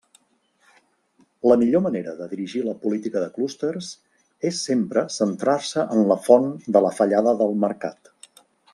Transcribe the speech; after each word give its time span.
La 1.51 1.57
millor 1.63 1.83
manera 1.87 2.13
de 2.21 2.29
dirigir 2.31 2.63
la 2.69 2.73
política 2.87 3.23
de 3.25 3.29
clústers 3.37 3.91
és 4.53 4.65
sempre 4.71 5.07
centrar-se 5.19 5.87
en 5.99 6.05
la 6.15 6.21
font 6.29 6.53
de 6.79 6.87
la 6.89 6.97
fallada 7.01 7.39
del 7.45 7.59
mercat. 7.69 8.15